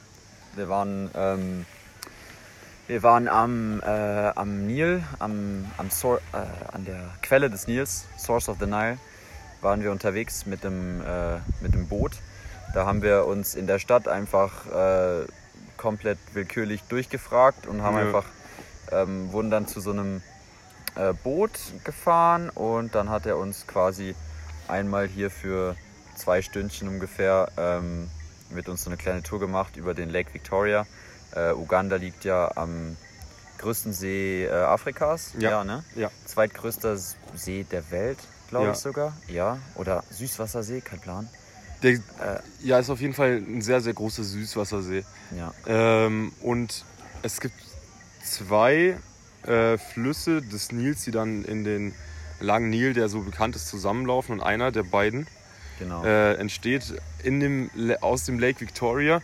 [0.54, 1.66] wir waren, ähm,
[2.86, 3.86] wir waren am, äh,
[4.34, 6.36] am Nil, am, am Sor äh,
[6.72, 8.98] an der Quelle des Nils, Source of the Nile,
[9.60, 12.12] waren wir unterwegs mit dem, äh, mit dem Boot.
[12.74, 15.26] Da haben wir uns in der Stadt einfach äh,
[15.76, 18.02] komplett willkürlich durchgefragt und haben Ja.
[18.04, 18.24] einfach,
[18.92, 20.22] ähm, wurden dann zu so einem
[20.94, 21.50] äh, Boot
[21.84, 24.14] gefahren und dann hat er uns quasi
[24.68, 25.76] einmal hier für
[26.14, 28.08] zwei Stündchen ungefähr ähm,
[28.50, 30.86] mit uns so eine kleine Tour gemacht über den Lake Victoria.
[31.34, 32.96] Äh, Uganda liegt ja am
[33.58, 35.32] größten See äh, Afrikas.
[35.38, 35.64] Ja.
[35.64, 35.84] ne?
[35.94, 36.10] Ja.
[36.24, 36.96] Zweitgrößter
[37.34, 38.72] See der Welt, glaube Ja.
[38.72, 39.16] ich sogar.
[39.28, 39.58] Ja.
[39.74, 41.28] Oder Süßwassersee, kein Plan.
[41.82, 42.00] Der, Äh,
[42.62, 45.04] ja, ist auf jeden Fall ein sehr, sehr großer Süßwassersee.
[45.36, 45.52] ja.
[45.66, 46.84] Ähm, und
[47.22, 47.54] es gibt
[48.24, 48.98] zwei
[49.46, 51.94] äh, Flüsse des Nils, die dann in den
[52.40, 54.34] langen Nil, der so bekannt ist, zusammenlaufen.
[54.34, 55.26] Und einer der beiden
[55.78, 56.04] Genau.
[56.04, 59.20] äh, entsteht in dem, aus dem Lake Victoria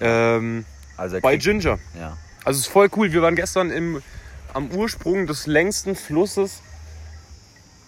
[0.00, 0.64] ähm,
[0.96, 1.78] also bei Ginger.
[1.98, 2.16] Ja.
[2.44, 3.12] Also es ist voll cool.
[3.12, 4.02] Wir waren gestern im,
[4.52, 6.62] am Ursprung des längsten Flusses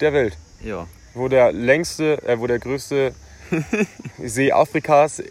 [0.01, 0.37] der Welt.
[0.61, 0.87] Ja.
[1.14, 3.14] Wo der längste, äh, wo der größte
[4.23, 5.23] See Afrikas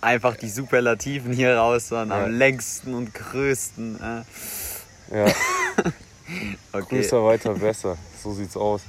[0.00, 2.08] Einfach die Superlativen hier raus waren.
[2.08, 2.24] Ja.
[2.24, 4.00] Am längsten und größten.
[4.00, 5.16] Äh.
[5.16, 5.26] Ja,
[6.72, 6.96] Okay.
[6.96, 7.96] größer, weiter, besser.
[8.20, 8.82] So sieht's aus.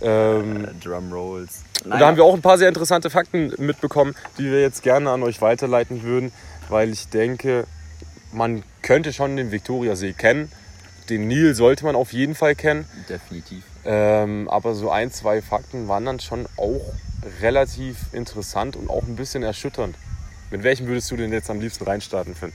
[0.00, 1.62] Ähm, Äh, Drum Rolls.
[1.84, 5.10] und da haben wir auch ein paar sehr interessante Fakten mitbekommen, die wir jetzt gerne
[5.10, 6.32] an euch weiterleiten würden,
[6.68, 7.66] weil ich denke,
[8.32, 10.50] man könnte schon den Viktoriasee kennen.
[11.08, 12.84] Den Nil sollte man auf jeden Fall kennen.
[13.08, 13.62] Definitiv.
[13.84, 16.82] Ähm, aber so ein, zwei Fakten waren dann schon auch
[17.40, 19.94] relativ interessant und auch ein bisschen erschütternd.
[20.50, 22.52] Mit welchem würdest du denn jetzt am liebsten reinstarten, Finn?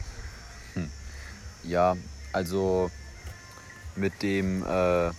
[1.63, 1.95] Ja,
[2.33, 2.89] also
[3.95, 5.09] mit dem äh,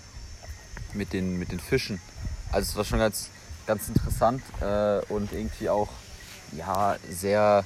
[0.95, 2.01] mit den mit den Fischen.
[2.53, 3.29] Also es war schon ganz
[3.67, 5.89] ganz interessant äh, und irgendwie auch
[6.53, 7.65] ja sehr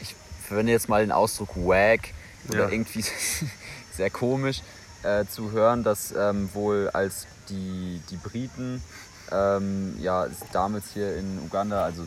[0.00, 0.14] ich
[0.46, 2.12] verwende jetzt mal den Ausdruck wack
[2.48, 2.68] oder Ja.
[2.68, 3.04] irgendwie
[3.92, 4.62] sehr komisch
[5.02, 8.82] äh, zu hören, dass ähm, wohl als die die Briten
[9.30, 12.06] ähm, ja damals hier in Uganda also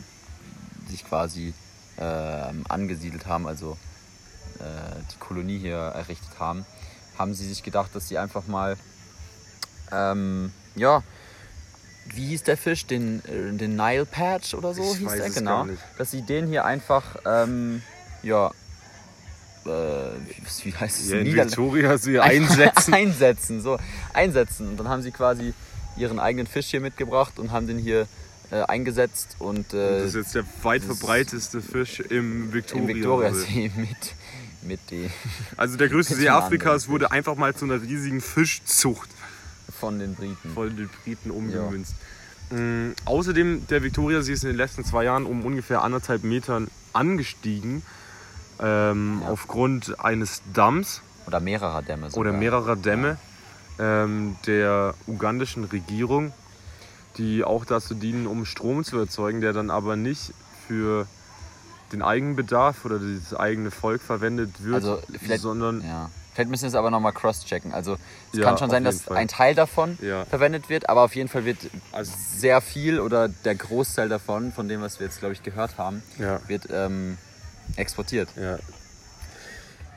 [0.88, 1.54] sich quasi
[1.98, 3.76] ähm, angesiedelt haben, also
[4.58, 6.64] äh, die Kolonie hier errichtet haben,
[7.18, 8.76] haben sie sich gedacht, dass sie einfach mal,
[9.90, 11.02] ähm, ja,
[12.14, 12.86] wie hieß der Fisch?
[12.86, 15.66] Den, äh, den Nile Patch oder so Ich hieß der, genau.
[15.98, 17.82] Dass sie den hier einfach, ähm,
[18.22, 18.50] ja,
[19.64, 19.68] äh,
[20.64, 21.10] wie, heißt es?
[21.10, 22.94] Ja, in Niederla- Viktoriasee einsetzen.
[22.94, 23.78] einsetzen, so,
[24.12, 24.68] einsetzen.
[24.68, 25.54] Und dann haben sie quasi
[25.96, 28.06] ihren eigenen Fisch hier mitgebracht und haben den hier
[28.50, 32.82] äh, eingesetzt und äh, Das ist jetzt der weit verbreiteste Fisch im Victoria.
[32.82, 33.96] im Viktoriasee mit,
[34.62, 35.10] mit die
[35.56, 39.08] Also der größte See dem Afrikas wurde einfach mal zu einer riesigen Fischzucht
[39.70, 40.50] von den Briten.
[40.54, 41.94] von den Briten umgemünzt.
[42.50, 47.82] Mm, außerdem, der Viktoriasee ist in den letzten zwei Jahren um ungefähr anderthalb Metern angestiegen.
[48.60, 49.28] Ähm, Ja.
[49.30, 52.20] Aufgrund eines Damms Oder mehrerer Dämme sogar.
[52.30, 53.16] oder mehrerer Dämme
[53.78, 56.32] ähm, der ugandischen Regierung,
[57.16, 60.34] die auch dazu dienen, um Strom zu erzeugen, der dann aber nicht
[60.68, 61.06] für
[61.92, 65.00] den Eigenbedarf oder das eigene Volk verwendet wird, Also
[65.38, 66.10] sondern ja.
[66.34, 67.72] Vielleicht müssen wir es aber nochmal cross-checken.
[67.72, 67.98] Also
[68.32, 69.16] es Ja, kann schon sein, dass Fall.
[69.16, 70.24] ein Teil davon Ja.
[70.24, 71.58] verwendet wird, aber auf jeden Fall wird
[71.92, 75.78] Also- sehr viel oder der Großteil davon, von dem, was wir jetzt, glaube ich, gehört
[75.78, 77.18] haben, ja, wird ähm,
[77.76, 78.28] exportiert.
[78.36, 78.58] ja.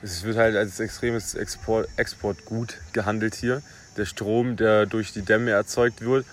[0.02, 3.64] Es wird halt als extremes Export, Exportgut gehandelt hier.
[3.98, 6.26] Der Strom, der durch die Dämme erzeugt wird.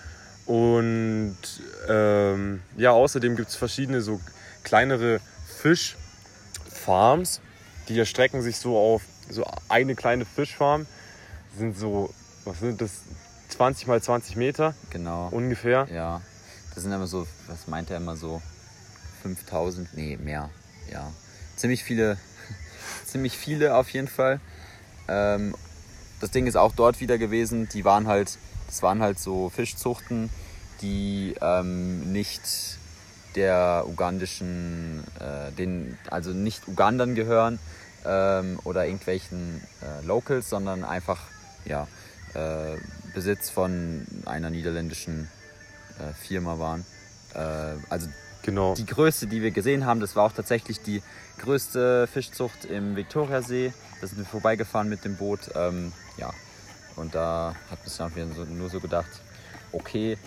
[0.45, 1.37] Und
[1.87, 4.19] ähm, ja, außerdem gibt es verschiedene so
[4.63, 5.21] kleinere
[5.61, 7.39] Fischfarms,
[7.87, 10.85] die erstrecken sich so auf so eine kleine Fischfarm.
[11.57, 12.13] Sind so,
[12.45, 12.91] was sind das,
[13.49, 15.27] 20 mal 20 Meter Genau.
[15.31, 15.87] ungefähr.
[15.93, 16.21] Ja.
[16.73, 18.41] Das sind immer so, was meint er immer so?
[19.21, 19.93] 5000?
[19.93, 20.49] Nee, mehr.
[20.91, 21.11] Ja.
[21.55, 22.17] Ziemlich viele,
[23.05, 24.39] ziemlich viele auf jeden Fall.
[25.07, 25.53] Ähm,
[26.19, 27.69] das Ding ist auch dort wieder gewesen.
[27.69, 30.29] Die waren halt, das waren halt so Fischzuchten,
[30.81, 32.41] die ähm, nicht
[33.35, 37.59] der ugandischen, äh, den, also nicht Ugandern gehören
[38.05, 41.19] ähm, oder irgendwelchen äh, Locals, sondern einfach
[41.65, 41.87] ja,
[42.33, 42.77] äh,
[43.13, 45.29] Besitz von einer niederländischen
[45.99, 46.85] äh, Firma waren.
[47.33, 48.07] Äh, also
[48.45, 48.73] Genau.
[48.75, 51.01] die größte, die wir gesehen haben, das war auch tatsächlich die
[51.39, 53.71] größte Fischzucht im Viktoriasee.
[54.01, 55.39] Da sind wir vorbeigefahren mit dem Boot.
[55.55, 56.29] Ähm, ja,
[56.97, 59.07] und da hat man sich dann so, nur so gedacht,
[59.71, 60.17] okay,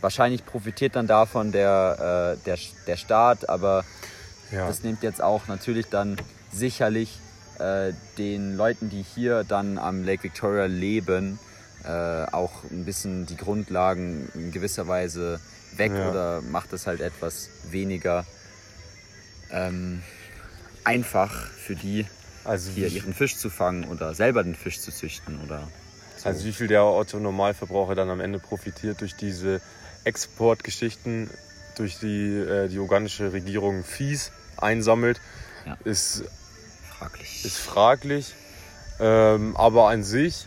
[0.00, 3.84] wahrscheinlich profitiert dann davon der, äh, der, der Staat, aber
[4.52, 4.68] Ja.
[4.68, 6.16] das nimmt jetzt auch natürlich dann
[6.56, 7.18] sicherlich
[7.58, 11.38] äh, den Leuten, die hier dann am Lake Victoria leben,
[11.84, 15.40] äh, auch ein bisschen die Grundlagen in gewisser Weise
[15.76, 16.10] weg Ja.
[16.10, 18.24] oder macht es halt etwas weniger
[19.50, 20.02] ähm,
[20.84, 22.06] einfach für die,
[22.44, 25.68] Also hier ihren Fisch zu fangen oder selber den Fisch zu züchten oder
[26.16, 26.28] so.
[26.28, 29.60] also wie viel der Otto Normalverbraucher dann am Ende profitiert durch diese
[30.04, 31.30] Exportgeschichten,
[31.76, 35.20] durch die, äh, die ugandische Regierung Fees einsammelt,
[35.66, 35.76] Ja.
[35.84, 36.24] ist,
[36.98, 37.44] Fraglich.
[37.44, 38.34] ist fraglich.
[38.98, 40.46] Ähm, aber an sich,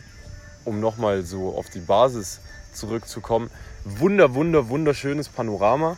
[0.64, 2.40] um nochmal so auf die Basis
[2.72, 3.50] zurückzukommen,
[3.84, 5.96] wunder, wunder, wunderschönes Panorama.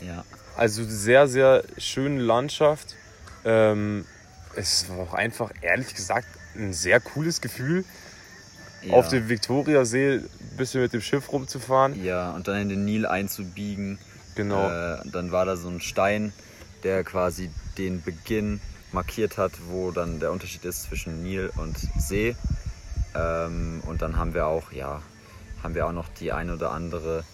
[0.00, 0.24] ja.
[0.56, 2.96] Also sehr, sehr schöne Landschaft.
[3.44, 4.06] Ähm,
[4.54, 7.84] es war auch einfach, ehrlich gesagt, ein sehr cooles Gefühl,
[8.82, 8.94] ja.
[8.94, 12.02] auf dem Viktoriasee ein bisschen mit dem Schiff rumzufahren.
[12.02, 13.98] Ja, und dann in den Nil einzubiegen.
[14.34, 14.66] Genau.
[14.66, 16.32] Äh, dann war da so ein Stein,
[16.82, 18.62] der quasi den Beginn
[18.96, 22.34] markiert hat, wo dann der Unterschied ist zwischen Nil und See.
[23.14, 25.02] Ähm, und dann haben wir auch, ja,
[25.62, 27.24] haben wir auch noch die ein oder andere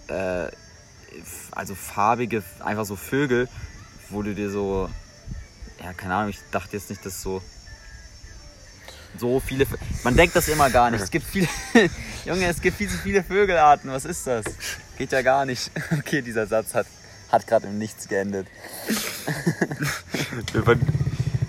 [0.07, 0.49] Äh,
[1.51, 3.47] also farbige, einfach so Vögel,
[4.09, 4.89] wo du dir so.
[5.83, 7.41] Ja, keine Ahnung, ich dachte jetzt nicht, dass so.
[9.17, 9.65] So viele.
[10.03, 11.01] Man denkt das immer gar nicht.
[11.01, 11.47] Es gibt viele.
[12.25, 13.91] Junge, es gibt viel zu viele Vögelarten.
[13.91, 14.45] Was ist das?
[14.97, 15.71] Geht ja gar nicht.
[15.97, 16.87] Okay, dieser Satz hat,
[17.31, 18.47] hat gerade im Nichts geendet.
[20.53, 20.81] Wir waren,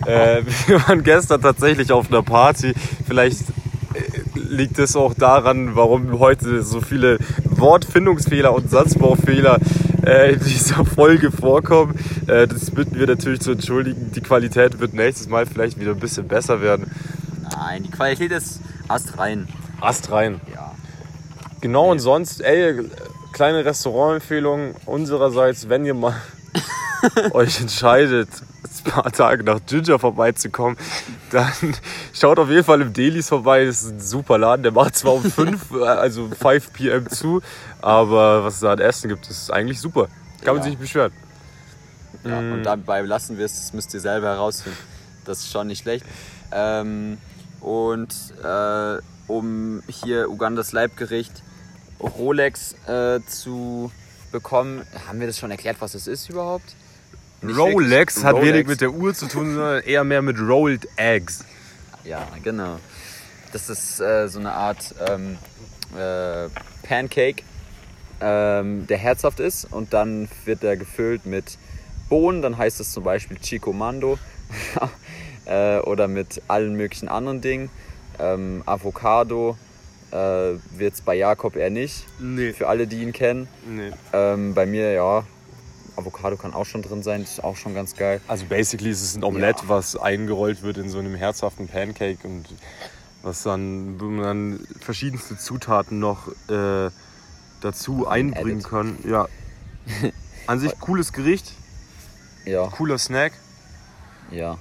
[0.07, 2.75] äh, wir waren gestern tatsächlich auf einer Party.
[3.07, 3.45] Vielleicht
[4.35, 9.59] liegt es auch daran, warum heute so viele Wortfindungsfehler und Satzbaufehler
[10.05, 11.95] äh, in dieser Folge vorkommen.
[12.27, 14.13] Äh, das bitten wir natürlich zu entschuldigen.
[14.13, 16.91] Die Qualität wird nächstes Mal vielleicht wieder ein bisschen besser werden.
[17.51, 19.49] Nein, die Qualität ist astrein.
[19.81, 20.41] Ast rein.
[20.55, 20.73] Ja.
[21.61, 22.89] Genau, und sonst, ey,
[23.33, 26.15] kleine Restaurantempfehlung unsererseits, wenn ihr mal
[27.33, 28.29] euch entscheidet,
[28.91, 30.77] paar Tage nach Ginger vorbeizukommen,
[31.31, 31.53] dann
[32.13, 33.65] schaut auf jeden Fall im Delis vorbei.
[33.65, 34.63] Das ist ein super Laden.
[34.63, 37.09] Der macht zwar um 5, also 5 p.m.
[37.11, 37.41] zu,
[37.81, 40.09] aber was es da an Essen gibt, ist eigentlich super.
[40.45, 40.63] Kann man Ja.
[40.63, 41.13] sich nicht beschweren.
[42.25, 42.53] Ja, Mm.
[42.53, 44.79] und dabei lassen wir es, das müsst ihr selber herausfinden.
[45.25, 46.05] Das ist schon nicht schlecht.
[46.53, 47.19] Ähm,
[47.61, 48.13] und
[48.45, 51.33] äh, um hier Ugandas Leibgericht
[52.01, 53.91] Rolex äh, zu
[54.31, 56.75] bekommen, haben wir das schon erklärt, was das ist überhaupt?
[57.43, 58.25] Rolex wirklich.
[58.25, 58.53] hat Rolex.
[58.53, 61.45] wenig mit der Uhr zu tun, sondern eher mehr mit Rolled Eggs.
[62.05, 62.79] Ja, genau.
[63.53, 65.37] Das ist äh, so eine Art ähm,
[65.97, 66.49] äh,
[66.87, 67.43] Pancake,
[68.21, 71.59] ähm, der herzhaft ist und dann wird er gefüllt mit
[72.09, 74.19] Bohnen, dann heißt es zum Beispiel Chico Mando
[75.45, 77.71] äh, oder mit allen möglichen anderen Dingen.
[78.19, 79.57] Ähm, Avocado
[80.11, 82.53] äh, wird es bei Jakob eher nicht, Nee.
[82.53, 83.49] für alle, die ihn kennen.
[83.67, 83.91] nee.
[84.13, 85.25] Ähm, bei mir, ja,
[85.97, 88.21] Avocado kann auch schon drin sein, das ist auch schon ganz geil.
[88.29, 89.69] Also basically ist es ein Omelette, Ja.
[89.69, 92.47] was eingerollt wird in so einem herzhaften Pancake und
[93.23, 96.91] was dann, wo man dann verschiedenste Zutaten noch äh,
[97.61, 98.69] dazu einbringen Edit.
[98.69, 98.99] kann.
[99.09, 99.29] Ja.
[100.47, 101.53] An sich cooles Gericht,
[102.45, 103.33] Ja, cooler Snack,
[104.31, 104.59] ja.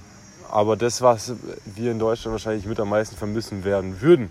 [0.50, 1.32] aber das, was
[1.64, 4.30] wir in Deutschland wahrscheinlich mit am meisten vermissen werden würden,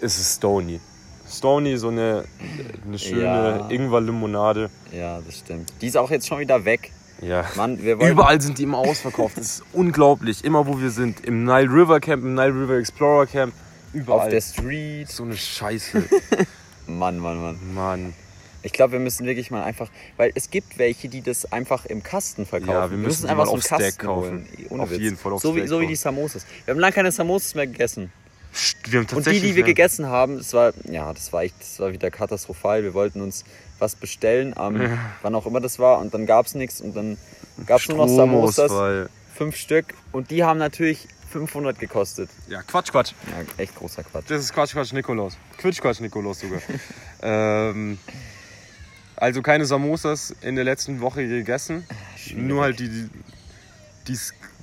[0.00, 0.80] ist es Stony.
[1.28, 2.24] Stony, so eine,
[2.86, 3.68] eine schöne Ja.
[3.70, 4.70] Ingwer-Limonade.
[4.92, 5.72] Ja, das stimmt.
[5.80, 6.90] Die ist auch jetzt schon wieder weg.
[7.22, 7.44] Ja.
[7.56, 8.10] Mann, wir wollen.
[8.12, 9.38] Überall sind die immer ausverkauft.
[9.38, 10.44] Das ist unglaublich.
[10.44, 11.24] Immer wo wir sind.
[11.24, 13.54] Im Nile River Camp, im Nile River Explorer Camp.
[13.92, 14.20] Überall.
[14.26, 15.08] Auf der Street.
[15.08, 16.02] so eine Scheiße.
[16.86, 17.58] Mann, Mann, Mann.
[17.74, 18.14] Mann.
[18.62, 19.90] Ich glaube, wir müssen wirklich mal einfach.
[20.16, 22.72] Weil es gibt welche, die das einfach im Kasten verkaufen.
[22.72, 24.30] Ja, wir müssen die einfach mal so einen Stack Kasten kaufen.
[24.30, 24.48] holen.
[24.70, 25.00] Ohne Auf Witz.
[25.00, 25.96] jeden Fall auf so wie, Stack so wie die.
[25.96, 26.44] Samosas.
[26.64, 28.10] Wir haben lange keine Samosas mehr gegessen.
[28.88, 31.80] Wir haben Und die, die wir gegessen haben, das war, ja, das war echt, das
[31.80, 32.82] war wieder katastrophal.
[32.82, 33.44] Wir wollten uns
[33.78, 37.18] was bestellen, am, wann auch immer das war, und dann gab es nichts und dann
[37.66, 42.30] gab es nur noch Samosas, fünf Stück, und die haben natürlich 500 gekostet.
[42.48, 43.12] Ja, Quatsch, Quatsch.
[43.26, 44.26] Ja, echt großer Quatsch.
[44.28, 45.36] Das ist Quatsch, Quatsch, Nikolaus.
[45.58, 46.60] Quitsch, Quatsch, Nikolaus sogar.
[47.22, 47.98] ähm,
[49.16, 51.86] also keine Samosas in der letzten Woche gegessen.
[52.34, 53.08] Nur halt die, die,
[54.06, 54.18] die,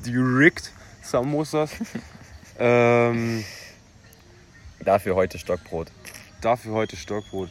[0.05, 1.71] die rigged Samosas.
[2.59, 3.43] ähm,
[4.83, 5.87] Dafür heute Stockbrot.
[6.41, 7.49] dafür heute Stockbrot.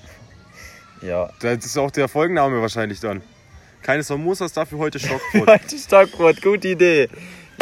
[1.03, 1.31] Ja.
[1.41, 3.23] Das ist auch der Folgenname wahrscheinlich dann.
[3.83, 5.47] Keine Samosas, dafür heute Stockbrot.
[5.47, 7.09] Heute Stockbrot, gute Idee.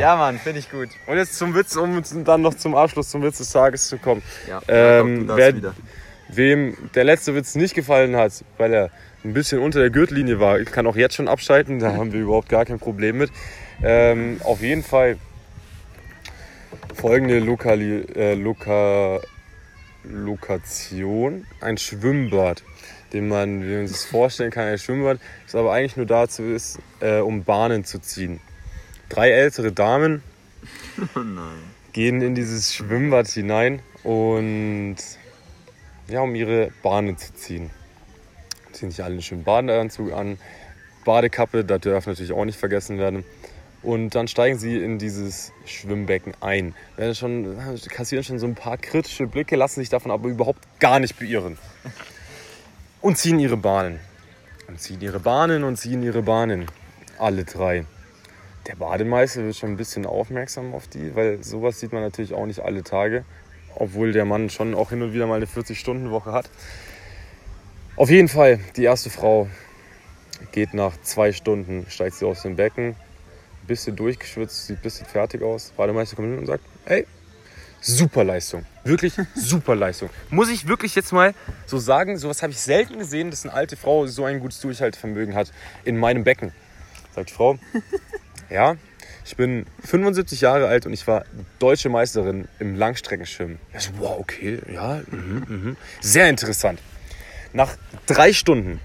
[0.01, 0.89] Ja, Mann, finde ich gut.
[1.07, 4.23] Und jetzt zum Witz, um dann noch zum Abschluss zum Witz des Tages zu kommen.
[4.49, 5.75] Ja, Ähm, darfst wer- wieder.
[6.31, 8.91] Wem der letzte Witz nicht gefallen hat, weil er
[9.25, 12.49] ein bisschen unter der Gürtellinie war, kann auch jetzt schon abschalten, da haben wir überhaupt
[12.51, 13.31] gar kein Problem mit.
[13.83, 15.17] Ähm, auf jeden Fall
[16.95, 19.21] folgende Lokali äh, Loka
[20.05, 22.63] Lokation, ein Schwimmbad,
[23.13, 26.79] den man, wie man sich vorstellen kann, ein Schwimmbad, das aber eigentlich nur dazu ist,
[27.01, 28.41] äh, um Bahnen zu ziehen.
[29.09, 30.23] Drei ältere Damen
[31.15, 31.21] Oh
[31.93, 34.97] gehen in dieses Schwimmbad hinein und
[36.09, 37.71] ja, um ihre Bahnen zu ziehen.
[38.73, 40.39] Ziehen sich alle einen schönen Badeanzug an,
[41.05, 43.25] Badekappe, das darf natürlich auch nicht vergessen werden.
[43.89, 46.75] Und dann steigen sie in dieses Schwimmbecken ein.
[46.99, 47.57] Werden schon,
[47.89, 51.57] kassieren schon so ein paar kritische Blicke, lassen sich davon aber überhaupt gar nicht beirren.
[53.01, 53.99] Und ziehen ihre Bahnen.
[54.67, 56.67] Und ziehen ihre Bahnen und ziehen ihre Bahnen.
[57.19, 57.87] Alle drei.
[58.67, 62.45] Der Bademeister wird schon ein bisschen aufmerksam auf die, weil sowas sieht man natürlich auch
[62.45, 63.25] nicht alle Tage.
[63.75, 66.51] Obwohl der Mann schon auch hin und wieder mal eine 40-Stunden-Woche hat.
[67.97, 69.49] Auf jeden Fall, die erste Frau
[70.53, 72.97] geht nach zwei Stunden, steigt sie aus dem Becken,
[73.69, 75.73] bisschen durchgeschwitzt, sieht ein bisschen fertig aus.
[75.77, 77.07] Bademeister kommt hin und sagt, hey,
[77.81, 78.65] super Leistung.
[78.85, 80.11] Wirklich super Leistung.
[80.31, 81.35] Muss ich wirklich jetzt mal
[81.67, 85.35] so sagen, sowas habe ich selten gesehen, dass eine alte Frau so ein gutes Durchhaltevermögen
[85.35, 85.53] hat
[85.85, 86.53] in meinem Becken.
[87.15, 87.59] Sagt die Frau,
[88.51, 88.77] ja,
[89.25, 91.25] ich bin 75 Jahre alt und ich war
[91.59, 93.59] deutsche Meisterin im Langstreckenschwimmen.
[93.77, 95.77] Ich so, wow, okay, ja, mhm, mhm.
[96.01, 96.81] sehr interessant.
[97.53, 97.77] Nach
[98.07, 98.81] drei Stunden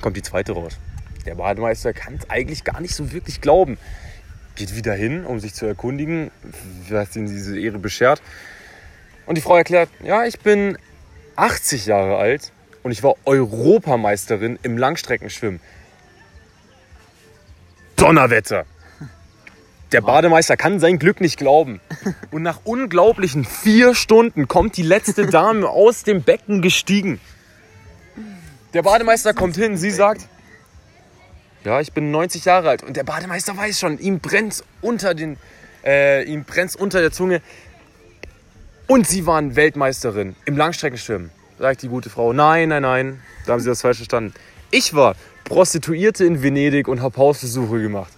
[0.00, 0.78] kommt die zweite raus.
[1.26, 3.78] Der Bademeister kann es eigentlich gar nicht so wirklich glauben.
[4.56, 6.30] Geht wieder hin, um sich zu erkundigen,
[6.88, 8.22] was ihm diese Ehre beschert.
[9.26, 10.76] Und die Frau erklärt, ja, ich bin
[11.36, 15.60] 80 Jahre alt und ich war Europameisterin im Langstreckenschwimmen.
[17.96, 18.66] Donnerwetter!
[19.92, 21.80] Der Bademeister kann sein Glück nicht glauben.
[22.32, 27.20] Und nach unglaublichen vier Stunden kommt die letzte Dame aus dem Becken gestiegen.
[28.72, 30.28] Der Bademeister kommt hin, sie sagt,
[31.64, 32.82] ja, ich bin 90 Jahre alt.
[32.82, 35.38] Und der Bademeister weiß schon, ihm brennt unter den,
[35.84, 37.40] äh, ihm brennt's unter der Zunge.
[38.86, 41.30] Und sie waren Weltmeisterin im Langstreckenschwimmen.
[41.58, 44.34] Sagt die gute Frau, nein, nein, nein, da haben sie das falsch verstanden.
[44.70, 48.12] Ich war Prostituierte in Venedig und habe Hausbesuche gemacht.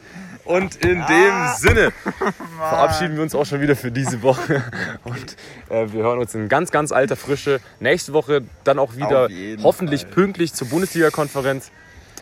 [0.44, 1.92] Und in dem Sinne
[2.58, 4.62] verabschieden wir uns auch schon wieder für diese Woche.
[5.04, 5.36] Und
[5.68, 7.60] äh, wir hören uns in ganz, ganz alter Frische.
[7.80, 9.28] Nächste Woche dann auch wieder
[9.64, 10.10] hoffentlich Fall.
[10.12, 11.72] pünktlich zur Bundesliga-Konferenz.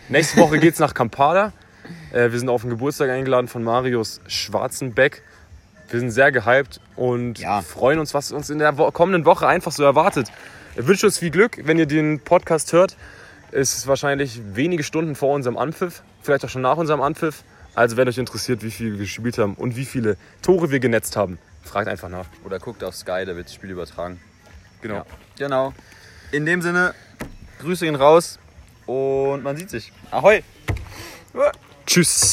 [0.08, 1.52] Nächste Woche geht es nach Kampala.
[2.12, 5.22] Äh, wir sind auf den Geburtstag eingeladen von Marius Schwarzenbeck.
[5.88, 7.62] Wir sind sehr gehypt und Ja.
[7.62, 10.30] freuen uns, was uns in der wo kommenden Woche einfach so erwartet.
[10.74, 12.96] Wir wünschen uns viel Glück, wenn ihr den Podcast hört.
[13.52, 17.44] Es ist wahrscheinlich wenige Stunden vor unserem Anpfiff, vielleicht auch schon nach unserem Anpfiff.
[17.74, 21.16] Also wenn euch interessiert, wie viel wir gespielt haben und wie viele Tore wir genetzt
[21.16, 22.26] haben, fragt einfach nach.
[22.44, 24.20] Oder guckt auf Sky, da wird das Spiel übertragen.
[24.80, 24.96] Genau.
[24.96, 25.06] Ja.
[25.38, 25.72] Genau.
[26.30, 26.94] In dem Sinne,
[27.60, 28.38] Grüße gehen raus
[28.86, 29.92] und man sieht sich.
[30.10, 30.42] Ahoi!
[31.86, 32.32] Tschüss.